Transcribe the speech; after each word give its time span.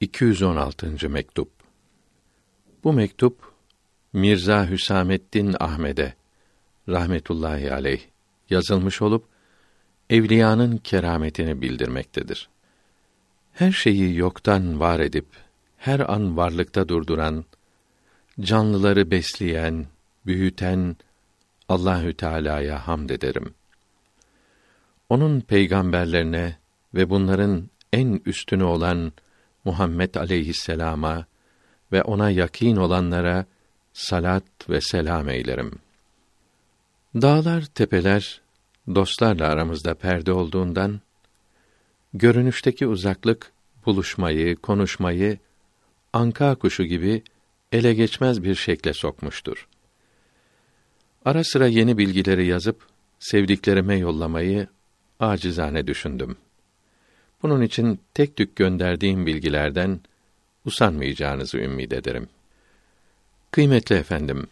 216. 0.00 1.08
mektup. 1.08 1.50
Bu 2.84 2.92
mektup 2.92 3.52
Mirza 4.12 4.70
Hüsamettin 4.70 5.56
Ahmed'e 5.60 6.14
rahmetullahi 6.88 7.72
aleyh 7.72 8.00
yazılmış 8.50 9.02
olup 9.02 9.24
evliyanın 10.10 10.76
kerametini 10.76 11.62
bildirmektedir. 11.62 12.48
Her 13.52 13.72
şeyi 13.72 14.16
yoktan 14.16 14.80
var 14.80 15.00
edip 15.00 15.26
her 15.76 16.00
an 16.00 16.36
varlıkta 16.36 16.88
durduran, 16.88 17.44
canlıları 18.40 19.10
besleyen, 19.10 19.86
büyüten 20.26 20.96
Allahü 21.68 22.14
Teala'ya 22.14 22.86
hamd 22.88 23.10
ederim. 23.10 23.54
Onun 25.08 25.40
peygamberlerine 25.40 26.56
ve 26.94 27.10
bunların 27.10 27.70
en 27.92 28.20
üstünü 28.26 28.64
olan 28.64 29.12
Muhammed 29.70 30.14
aleyhisselama 30.14 31.26
ve 31.92 32.02
ona 32.02 32.30
yakin 32.30 32.76
olanlara 32.76 33.46
salat 33.92 34.44
ve 34.68 34.80
selam 34.80 35.28
eylerim. 35.28 35.78
Dağlar, 37.14 37.62
tepeler 37.62 38.40
dostlarla 38.94 39.48
aramızda 39.48 39.94
perde 39.94 40.32
olduğundan 40.32 41.00
görünüşteki 42.14 42.86
uzaklık 42.86 43.52
buluşmayı, 43.86 44.56
konuşmayı 44.56 45.38
anka 46.12 46.54
kuşu 46.54 46.84
gibi 46.84 47.22
ele 47.72 47.94
geçmez 47.94 48.42
bir 48.42 48.54
şekle 48.54 48.92
sokmuştur. 48.92 49.68
Ara 51.24 51.44
sıra 51.44 51.66
yeni 51.66 51.98
bilgileri 51.98 52.46
yazıp 52.46 52.86
sevdiklerime 53.18 53.98
yollamayı 53.98 54.66
acizane 55.20 55.86
düşündüm. 55.86 56.36
Bunun 57.42 57.60
için 57.62 58.00
tek 58.14 58.36
tük 58.36 58.56
gönderdiğim 58.56 59.26
bilgilerden 59.26 60.00
usanmayacağınızı 60.64 61.58
ümid 61.58 61.90
ederim. 61.90 62.28
Kıymetli 63.50 63.96
efendim, 63.96 64.46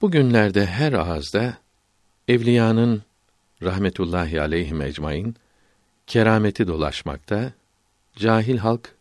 bugünlerde 0.00 0.66
her 0.66 0.92
ağızda 0.92 1.58
evliyanın 2.28 3.02
rahmetullahi 3.62 4.40
aleyhi 4.40 4.82
ecmaîn 4.82 5.34
kerameti 6.06 6.66
dolaşmakta, 6.66 7.52
cahil 8.16 8.58
halk 8.58 8.94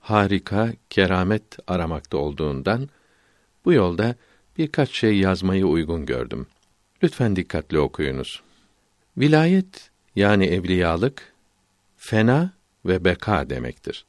harika 0.00 0.72
keramet 0.90 1.44
aramakta 1.66 2.16
olduğundan 2.16 2.88
bu 3.64 3.72
yolda 3.72 4.14
birkaç 4.58 4.90
şey 4.90 5.18
yazmayı 5.18 5.66
uygun 5.66 6.06
gördüm. 6.06 6.46
Lütfen 7.02 7.36
dikkatli 7.36 7.78
okuyunuz. 7.78 8.42
Vilayet 9.16 9.90
yani 10.16 10.46
evliyalık 10.46 11.31
fena 12.04 12.50
ve 12.84 13.04
beka 13.04 13.50
demektir. 13.50 14.04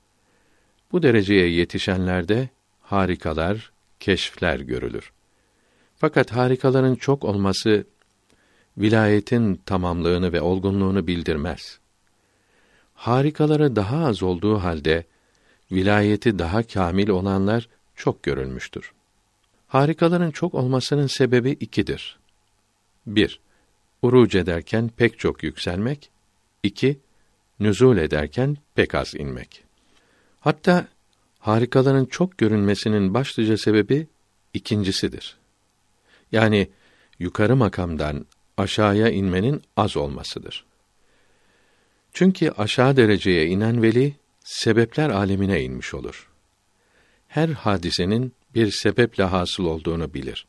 Bu 0.91 1.03
dereceye 1.03 1.47
yetişenlerde 1.47 2.49
harikalar, 2.81 3.71
keşfler 3.99 4.59
görülür. 4.59 5.11
Fakat 5.97 6.31
harikaların 6.31 6.95
çok 6.95 7.23
olması 7.23 7.85
vilayetin 8.77 9.55
tamamlığını 9.55 10.33
ve 10.33 10.41
olgunluğunu 10.41 11.07
bildirmez. 11.07 11.79
Harikaları 12.95 13.75
daha 13.75 14.05
az 14.05 14.23
olduğu 14.23 14.57
halde 14.57 15.05
vilayeti 15.71 16.39
daha 16.39 16.63
kamil 16.63 17.09
olanlar 17.09 17.69
çok 17.95 18.23
görülmüştür. 18.23 18.91
Harikaların 19.67 20.31
çok 20.31 20.53
olmasının 20.53 21.07
sebebi 21.07 21.51
ikidir. 21.51 22.19
Bir, 23.07 23.39
uruc 24.01 24.39
ederken 24.39 24.91
pek 24.97 25.19
çok 25.19 25.43
yükselmek. 25.43 26.09
iki 26.63 26.99
nüzul 27.59 27.97
ederken 27.97 28.57
pek 28.75 28.95
az 28.95 29.15
inmek. 29.15 29.63
Hatta 30.39 30.87
harikaların 31.39 32.05
çok 32.05 32.37
görünmesinin 32.37 33.13
başlıca 33.13 33.57
sebebi 33.57 34.07
ikincisidir. 34.53 35.37
Yani 36.31 36.69
yukarı 37.19 37.55
makamdan 37.55 38.25
aşağıya 38.57 39.09
inmenin 39.09 39.61
az 39.77 39.97
olmasıdır. 39.97 40.65
Çünkü 42.13 42.49
aşağı 42.49 42.97
dereceye 42.97 43.47
inen 43.47 43.81
veli 43.81 44.15
sebepler 44.43 45.09
alemine 45.09 45.61
inmiş 45.63 45.93
olur. 45.93 46.29
Her 47.27 47.49
hadisenin 47.49 48.33
bir 48.55 48.71
sebeple 48.71 49.23
hasıl 49.23 49.65
olduğunu 49.65 50.13
bilir. 50.13 50.45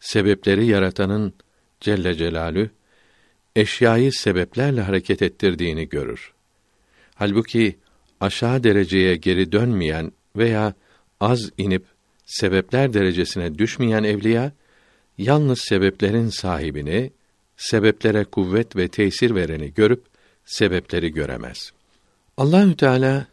Sebepleri 0.00 0.66
yaratanın 0.66 1.34
Celle 1.80 2.14
Celalü 2.14 2.70
eşyayı 3.56 4.12
sebeplerle 4.12 4.80
hareket 4.80 5.22
ettirdiğini 5.22 5.88
görür. 5.88 6.32
Halbuki 7.14 7.78
aşağı 8.20 8.64
dereceye 8.64 9.16
geri 9.16 9.52
dönmeyen 9.52 10.12
veya 10.36 10.74
az 11.20 11.50
inip 11.58 11.84
sebepler 12.26 12.92
derecesine 12.92 13.58
düşmeyen 13.58 14.04
evliya 14.04 14.52
yalnız 15.18 15.60
sebeplerin 15.60 16.28
sahibini, 16.28 17.10
sebeplere 17.56 18.24
kuvvet 18.24 18.76
ve 18.76 18.88
tesir 18.88 19.34
vereni 19.34 19.74
görüp 19.74 20.04
sebepleri 20.44 21.12
göremez. 21.12 21.72
Allahü 22.36 22.76
Teala 22.76 23.26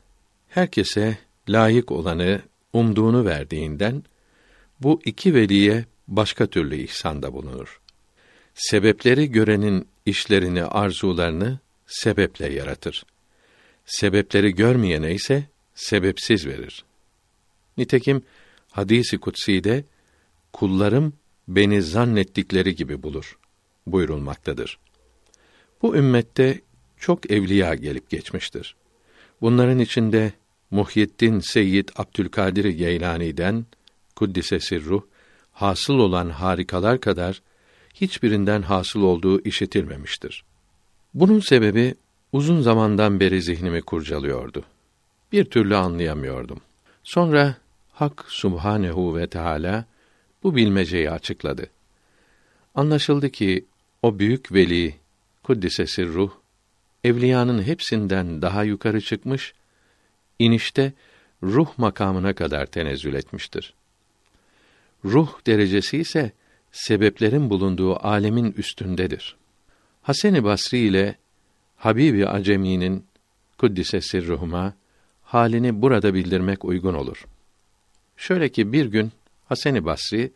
herkese 0.47 1.17
layık 1.49 1.91
olanı, 1.91 2.41
umduğunu 2.73 3.25
verdiğinden 3.25 4.03
bu 4.79 5.01
iki 5.05 5.33
veliye 5.33 5.85
başka 6.07 6.47
türlü 6.47 6.75
ihsanda 6.75 7.33
bulunur. 7.33 7.81
Sebepleri 8.53 9.31
görenin 9.31 9.87
işlerini, 10.09 10.63
arzularını 10.63 11.59
sebeple 11.87 12.53
yaratır. 12.53 13.05
Sebepleri 13.85 14.55
görmeyene 14.55 15.13
ise 15.13 15.43
sebepsiz 15.75 16.47
verir. 16.47 16.85
Nitekim 17.77 18.21
hadisi 18.71 19.17
kutsi'de 19.17 19.83
kullarım 20.53 21.13
beni 21.47 21.81
zannettikleri 21.81 22.75
gibi 22.75 23.03
bulur 23.03 23.37
buyurulmaktadır. 23.87 24.79
Bu 25.81 25.95
ümmette 25.95 26.61
çok 26.97 27.31
evliya 27.31 27.75
gelip 27.75 28.09
geçmiştir. 28.09 28.75
Bunların 29.41 29.79
içinde 29.79 30.33
Muhyiddin 30.71 31.39
Seyyid 31.39 31.89
Abdülkadir 31.95 32.65
Geylani'den 32.65 33.65
kuddise 34.15 34.59
sirruh 34.59 35.01
hasıl 35.51 35.93
olan 35.93 36.29
harikalar 36.29 36.99
kadar 36.99 37.41
hiçbirinden 38.01 38.61
hasıl 38.61 39.01
olduğu 39.01 39.41
işitilmemiştir. 39.41 40.43
Bunun 41.13 41.39
sebebi 41.39 41.95
uzun 42.31 42.61
zamandan 42.61 43.19
beri 43.19 43.41
zihnimi 43.41 43.81
kurcalıyordu. 43.81 44.63
Bir 45.31 45.45
türlü 45.45 45.75
anlayamıyordum. 45.75 46.61
Sonra 47.03 47.55
Hak 47.91 48.25
Subhanehu 48.27 49.17
ve 49.17 49.27
Teala 49.27 49.85
bu 50.43 50.55
bilmeceyi 50.55 51.11
açıkladı. 51.11 51.69
Anlaşıldı 52.75 53.29
ki 53.29 53.65
o 54.01 54.19
büyük 54.19 54.53
veli 54.53 54.95
kuddise 55.43 55.87
sirruh 55.87 56.31
evliyanın 57.03 57.63
hepsinden 57.63 58.41
daha 58.41 58.63
yukarı 58.63 59.01
çıkmış, 59.01 59.53
inişte 60.39 60.93
ruh 61.43 61.77
makamına 61.77 62.33
kadar 62.33 62.65
tenezzül 62.65 63.13
etmiştir. 63.13 63.73
Ruh 65.05 65.29
derecesi 65.47 65.97
ise 65.97 66.31
sebeplerin 66.71 67.49
bulunduğu 67.49 68.07
alemin 68.07 68.51
üstündedir. 68.51 69.35
Hasan-ı 70.01 70.43
Basri 70.43 70.77
ile 70.77 71.15
Habibi 71.77 72.27
Acemi'nin 72.27 73.05
kuddise 73.57 74.01
sirruhuma 74.01 74.73
halini 75.23 75.81
burada 75.81 76.13
bildirmek 76.13 76.65
uygun 76.65 76.93
olur. 76.93 77.25
Şöyle 78.17 78.49
ki 78.49 78.73
bir 78.73 78.85
gün 78.85 79.11
Hasan-ı 79.45 79.85
Basri 79.85 80.31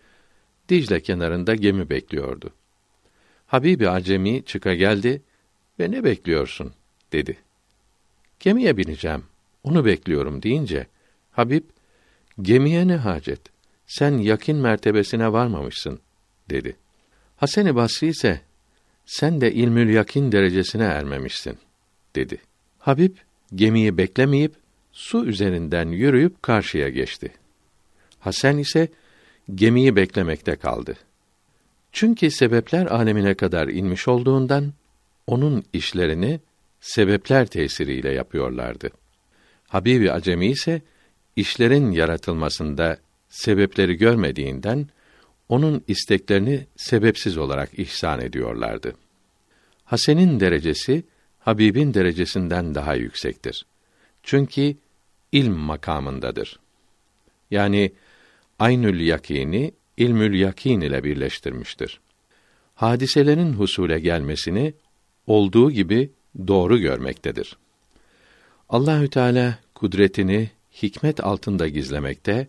Dicle 0.70 1.02
kenarında 1.02 1.56
gemi 1.56 1.90
bekliyordu. 1.90 2.50
Habibi 3.48 3.90
Acemi 3.90 4.46
çıka 4.46 4.74
geldi 4.74 5.22
ve 5.80 5.92
ne 5.92 6.04
bekliyorsun 6.04 6.74
dedi. 7.12 7.38
Gemiye 8.40 8.78
bineceğim. 8.78 9.24
Onu 9.64 9.86
bekliyorum 9.86 10.44
deyince 10.44 10.88
Habib 11.32 11.64
gemiye 12.42 12.88
ne 12.88 12.96
hacet? 12.96 13.42
Sen 13.88 14.18
yakin 14.18 14.58
mertebesine 14.58 15.34
varmamışsın 15.34 16.00
dedi. 16.50 16.76
Hasan-ı 17.38 17.76
Basri 17.76 18.08
ise 18.08 18.42
sen 19.06 19.42
de 19.42 19.54
ilmül 19.54 19.90
yakin 19.94 20.32
derecesine 20.32 20.84
ermemişsin 20.84 21.58
dedi. 22.16 22.38
Habib 22.80 23.16
gemiyi 23.56 23.98
beklemeyip 23.98 24.54
su 24.92 25.26
üzerinden 25.26 25.88
yürüyüp 25.90 26.44
karşıya 26.44 26.90
geçti. 26.90 27.32
Hasan 28.20 28.58
ise 28.58 28.88
gemiyi 29.56 29.96
beklemekte 29.96 30.56
kaldı. 30.56 30.96
Çünkü 31.92 32.32
sebepler 32.32 32.86
alemine 32.86 33.34
kadar 33.34 33.68
inmiş 33.68 34.08
olduğundan 34.08 34.74
onun 35.28 35.64
işlerini 35.74 36.40
sebepler 36.82 37.48
tesiriyle 37.48 38.14
yapıyorlardı. 38.14 38.90
Habibi 39.68 40.12
Acemi 40.12 40.48
ise 40.48 40.82
işlerin 41.36 41.92
yaratılmasında 41.92 42.98
sebepleri 43.30 43.96
görmediğinden 43.98 44.88
onun 45.50 45.84
isteklerini 45.88 46.68
sebepsiz 46.76 47.38
olarak 47.38 47.80
ihsan 47.80 48.22
ediyorlardı. 48.22 48.94
Hasen'in 49.86 50.40
derecesi 50.40 51.04
Habib'in 51.40 51.94
derecesinden 51.94 52.76
daha 52.76 52.96
yüksektir. 52.96 53.66
Çünkü 54.24 54.76
ilm 55.32 55.54
makamındadır. 55.54 56.60
Yani 57.52 57.92
aynül 58.60 59.00
yakini 59.00 59.72
ilmül 59.98 60.40
yakin 60.40 60.82
ile 60.82 61.04
birleştirmiştir. 61.04 62.00
Hadiselerin 62.76 63.54
husule 63.54 64.00
gelmesini 64.00 64.74
olduğu 65.28 65.72
gibi 65.72 66.12
doğru 66.48 66.78
görmektedir. 66.78 67.58
Allahü 68.70 69.10
Teala 69.10 69.60
kudretini 69.76 70.50
hikmet 70.84 71.24
altında 71.24 71.68
gizlemekte, 71.68 72.48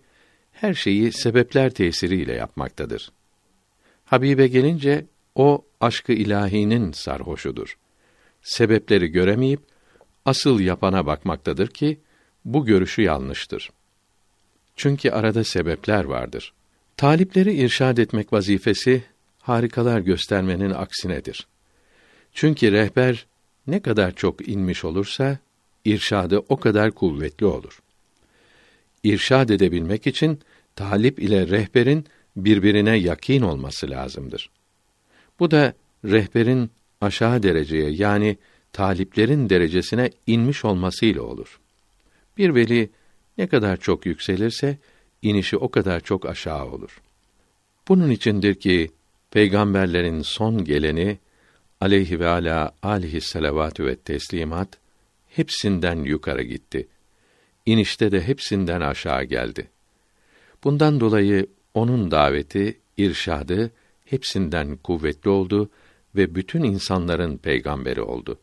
her 0.64 0.74
şeyi 0.74 1.12
sebepler 1.12 1.70
tesiriyle 1.70 2.32
yapmaktadır. 2.32 3.12
Habibe 4.04 4.46
gelince 4.46 5.06
o 5.34 5.64
aşkı 5.80 6.12
ilahinin 6.12 6.92
sarhoşudur. 6.92 7.78
Sebepleri 8.42 9.08
göremeyip 9.08 9.60
asıl 10.24 10.60
yapana 10.60 11.06
bakmaktadır 11.06 11.68
ki 11.68 12.00
bu 12.44 12.64
görüşü 12.64 13.02
yanlıştır. 13.02 13.70
Çünkü 14.76 15.10
arada 15.10 15.44
sebepler 15.44 16.04
vardır. 16.04 16.52
Talipleri 16.96 17.54
irşad 17.54 17.98
etmek 17.98 18.32
vazifesi 18.32 19.04
harikalar 19.40 20.00
göstermenin 20.00 20.70
aksinedir. 20.70 21.46
Çünkü 22.32 22.72
rehber 22.72 23.26
ne 23.66 23.82
kadar 23.82 24.14
çok 24.14 24.48
inmiş 24.48 24.84
olursa 24.84 25.38
irşadı 25.84 26.44
o 26.48 26.56
kadar 26.56 26.90
kuvvetli 26.90 27.46
olur. 27.46 27.82
İrşad 29.04 29.48
edebilmek 29.48 30.06
için 30.06 30.40
talip 30.76 31.18
ile 31.18 31.48
rehberin 31.48 32.06
birbirine 32.36 32.96
yakin 32.96 33.42
olması 33.42 33.90
lazımdır. 33.90 34.50
Bu 35.40 35.50
da 35.50 35.74
rehberin 36.04 36.70
aşağı 37.00 37.42
dereceye 37.42 37.90
yani 37.90 38.36
taliplerin 38.72 39.50
derecesine 39.50 40.10
inmiş 40.26 40.64
olmasıyla 40.64 41.22
olur. 41.22 41.60
Bir 42.38 42.54
veli 42.54 42.90
ne 43.38 43.46
kadar 43.46 43.76
çok 43.76 44.06
yükselirse 44.06 44.78
inişi 45.22 45.56
o 45.56 45.70
kadar 45.70 46.00
çok 46.00 46.26
aşağı 46.26 46.66
olur. 46.66 47.00
Bunun 47.88 48.10
içindir 48.10 48.54
ki 48.54 48.90
peygamberlerin 49.30 50.22
son 50.22 50.64
geleni 50.64 51.18
aleyhi 51.80 52.20
ve 52.20 52.28
ala 52.28 52.74
alihi 52.82 53.20
salavatü 53.20 53.84
ve 53.84 53.96
teslimat 53.96 54.68
hepsinden 55.28 55.96
yukarı 55.96 56.42
gitti. 56.42 56.88
İnişte 57.66 58.12
de 58.12 58.20
hepsinden 58.20 58.80
aşağı 58.80 59.24
geldi. 59.24 59.70
Bundan 60.64 61.00
dolayı 61.00 61.46
onun 61.74 62.10
daveti, 62.10 62.80
irşadı 62.96 63.70
hepsinden 64.04 64.76
kuvvetli 64.76 65.30
oldu 65.30 65.70
ve 66.16 66.34
bütün 66.34 66.62
insanların 66.62 67.36
peygamberi 67.36 68.00
oldu. 68.00 68.38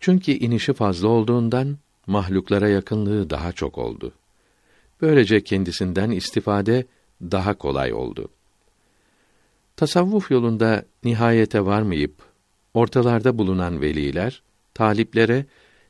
Çünkü 0.00 0.32
inişi 0.32 0.72
fazla 0.72 1.08
olduğundan 1.08 1.78
mahluklara 2.06 2.68
yakınlığı 2.68 3.30
daha 3.30 3.52
çok 3.52 3.78
oldu. 3.78 4.12
Böylece 5.00 5.44
kendisinden 5.44 6.10
istifade 6.10 6.86
daha 7.22 7.54
kolay 7.54 7.92
oldu. 7.92 8.28
Tasavvuf 9.76 10.30
yolunda 10.30 10.84
nihayete 11.04 11.64
varmayıp 11.64 12.14
ortalarda 12.74 13.38
bulunan 13.38 13.80
veliler 13.80 14.42
taliplere 14.74 15.46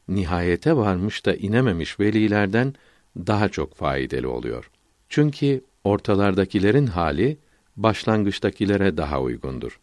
nihayete 0.08 0.76
varmış 0.76 1.26
da 1.26 1.34
inememiş 1.34 2.00
velilerden 2.00 2.74
daha 3.16 3.48
çok 3.48 3.74
faydalı 3.74 4.30
oluyor. 4.30 4.70
Çünkü 5.08 5.64
ortalardakilerin 5.84 6.86
hali 6.86 7.38
başlangıçtakilere 7.76 8.96
daha 8.96 9.20
uygundur. 9.20 9.80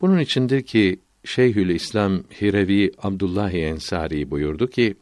Bunun 0.00 0.18
içindir 0.18 0.62
ki 0.62 1.00
Şeyhül 1.24 1.68
İslam 1.68 2.22
Hirevi 2.22 2.92
Abdullah 2.98 3.52
Ensari 3.54 4.30
buyurdu 4.30 4.70
ki: 4.70 4.94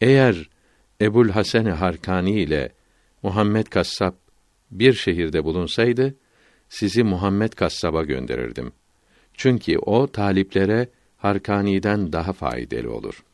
Eğer 0.00 0.48
Ebul 1.00 1.28
Hasan 1.28 1.64
Harkani 1.64 2.40
ile 2.40 2.72
Muhammed 3.22 3.66
Kassap 3.66 4.14
bir 4.70 4.92
şehirde 4.92 5.44
bulunsaydı, 5.44 6.14
sizi 6.68 7.02
Muhammed 7.02 7.52
Kassab'a 7.52 8.02
gönderirdim. 8.02 8.72
Çünkü 9.34 9.78
o 9.78 10.06
taliplere 10.06 10.88
Harkani'den 11.16 12.12
daha 12.12 12.32
faydalı 12.32 12.94
olur. 12.94 13.24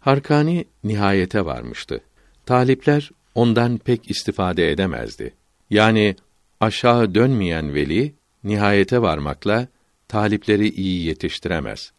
Harkani 0.00 0.64
nihayete 0.84 1.44
varmıştı. 1.44 2.00
Talipler 2.46 3.10
ondan 3.38 3.78
pek 3.78 4.10
istifade 4.10 4.70
edemezdi. 4.70 5.34
Yani 5.70 6.16
aşağı 6.60 7.14
dönmeyen 7.14 7.74
veli 7.74 8.14
nihayete 8.44 9.02
varmakla 9.02 9.68
talipleri 10.08 10.68
iyi 10.68 11.06
yetiştiremez. 11.06 11.92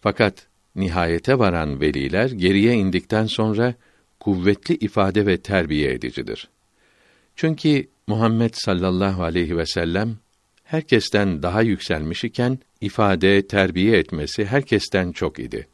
Fakat 0.00 0.46
nihayete 0.76 1.38
varan 1.38 1.80
veliler 1.80 2.30
geriye 2.30 2.74
indikten 2.74 3.26
sonra 3.26 3.74
kuvvetli 4.20 4.74
ifade 4.74 5.26
ve 5.26 5.36
terbiye 5.36 5.92
edicidir. 5.92 6.48
Çünkü 7.36 7.88
Muhammed 8.06 8.54
sallallahu 8.54 9.22
aleyhi 9.22 9.56
ve 9.56 9.66
sellem 9.66 10.16
herkesten 10.64 11.42
daha 11.42 11.62
yükselmiş 11.62 12.24
iken 12.24 12.58
ifade, 12.80 13.46
terbiye 13.46 13.98
etmesi 13.98 14.44
herkesten 14.44 15.12
çok 15.12 15.38
idi. 15.38 15.66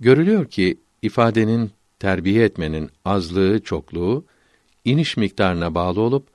Görülüyor 0.00 0.50
ki 0.50 0.78
ifadenin 1.02 1.70
terbiye 1.98 2.44
etmenin 2.44 2.90
azlığı, 3.04 3.60
çokluğu 3.60 4.24
iniş 4.84 5.16
miktarına 5.16 5.74
bağlı 5.74 6.00
olup 6.00 6.26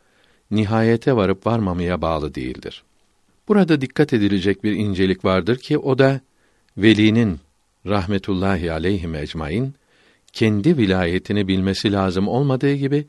nihayete 0.52 1.16
varıp 1.16 1.48
varmamaya 1.48 2.02
bağlı 2.02 2.36
değildir. 2.36 2.84
Burada 3.48 3.82
dikkat 3.82 4.14
edilecek 4.14 4.64
bir 4.64 4.72
incelik 4.72 5.26
vardır 5.26 5.58
ki 5.58 5.78
o 5.78 6.00
da 6.00 6.22
velinin 6.78 7.40
rahmetullahi 7.86 8.72
aleyhi 8.72 9.18
ecmaîn 9.18 9.74
kendi 10.34 10.78
vilayetini 10.78 11.48
bilmesi 11.48 11.92
lazım 11.92 12.28
olmadığı 12.28 12.74
gibi 12.74 13.08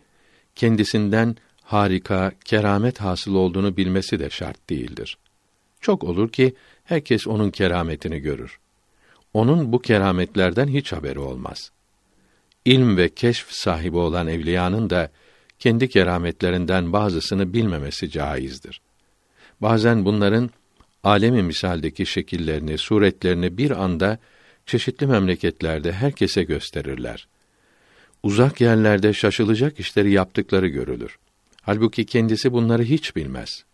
kendisinden 0.55 1.37
harika, 1.63 2.33
keramet 2.45 3.01
hasıl 3.01 3.35
olduğunu 3.35 3.77
bilmesi 3.77 4.19
de 4.19 4.31
şart 4.31 4.71
değildir. 4.71 5.19
Çok 5.81 6.05
olur 6.05 6.29
ki 6.29 6.55
herkes 6.85 7.27
onun 7.27 7.51
kerametini 7.51 8.19
görür. 8.19 8.59
Onun 9.35 9.73
bu 9.73 9.79
kerametlerden 9.79 10.69
hiç 10.69 10.93
haberi 10.93 11.19
olmaz. 11.19 11.71
İlm 12.65 12.97
ve 12.97 13.09
keşf 13.09 13.51
sahibi 13.51 13.97
olan 13.97 14.29
evliyanın 14.29 14.91
da 14.91 15.11
kendi 15.59 15.89
kerametlerinden 15.89 16.93
bazısını 16.93 17.53
bilmemesi 17.53 18.11
caizdir. 18.11 18.81
Bazen 19.61 20.05
bunların 20.05 20.51
alemi 21.05 21.43
misaldeki 21.43 22.07
şekillerini, 22.07 22.79
suretlerini 22.79 23.59
bir 23.59 23.71
anda 23.85 24.19
çeşitli 24.67 25.07
memleketlerde 25.07 25.93
herkese 25.93 26.43
gösterirler. 26.43 27.29
Uzak 28.23 28.61
yerlerde 28.61 29.13
şaşılacak 29.13 29.81
işleri 29.81 30.13
yaptıkları 30.13 30.69
görülür. 30.69 31.19
Halbuki 31.63 32.07
kendisi 32.07 32.53
bunları 32.53 32.83
hiç 32.83 33.17
bilmez. 33.17 33.65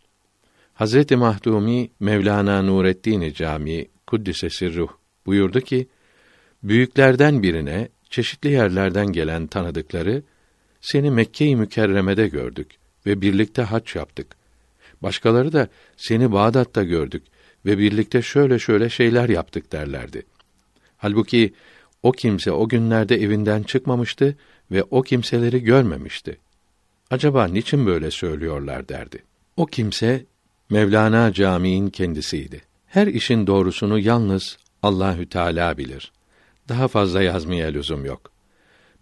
Hazreti 0.74 1.16
Mahdumi 1.16 1.90
Mevlana 2.00 2.62
Nureddin 2.62 3.32
Camii 3.32 3.88
Kuddise 4.06 4.50
Sirruh 4.50 4.88
buyurdu 5.26 5.60
ki: 5.60 5.88
Büyüklerden 6.62 7.42
birine 7.42 7.88
çeşitli 8.10 8.50
yerlerden 8.50 9.06
gelen 9.06 9.46
tanıdıkları 9.46 10.22
seni 10.80 11.10
Mekke-i 11.10 11.56
Mükerreme'de 11.56 12.28
gördük 12.28 12.70
ve 13.06 13.20
birlikte 13.20 13.62
hac 13.62 13.96
yaptık. 13.96 14.36
Başkaları 15.02 15.52
da 15.52 15.68
seni 15.96 16.32
Bağdat'ta 16.32 16.84
gördük 16.84 17.22
ve 17.66 17.78
birlikte 17.78 18.22
şöyle 18.22 18.58
şöyle 18.58 18.88
şeyler 18.88 19.28
yaptık 19.28 19.72
derlerdi. 19.72 20.22
Halbuki 20.96 21.52
o 22.02 22.12
kimse 22.12 22.52
o 22.52 22.68
günlerde 22.68 23.16
evinden 23.16 23.62
çıkmamıştı 23.62 24.36
ve 24.70 24.82
o 24.82 25.02
kimseleri 25.02 25.62
görmemişti. 25.62 26.38
Acaba 27.10 27.46
niçin 27.46 27.86
böyle 27.86 28.10
söylüyorlar 28.10 28.88
derdi. 28.88 29.22
O 29.56 29.66
kimse 29.66 30.24
Mevlana 30.70 31.32
Camii'nin 31.32 31.90
kendisiydi. 31.90 32.62
Her 32.86 33.06
işin 33.06 33.46
doğrusunu 33.46 33.98
yalnız 33.98 34.56
Allahü 34.82 35.28
Teala 35.28 35.78
bilir. 35.78 36.12
Daha 36.68 36.88
fazla 36.88 37.22
yazmaya 37.22 37.68
lüzum 37.68 38.04
yok. 38.04 38.30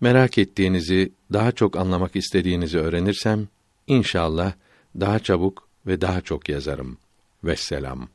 Merak 0.00 0.38
ettiğinizi, 0.38 1.12
daha 1.32 1.52
çok 1.52 1.76
anlamak 1.76 2.16
istediğinizi 2.16 2.78
öğrenirsem 2.78 3.48
inşallah 3.86 4.52
daha 5.00 5.18
çabuk 5.18 5.68
ve 5.86 6.00
daha 6.00 6.20
çok 6.20 6.48
yazarım. 6.48 6.98
Vesselam. 7.44 8.08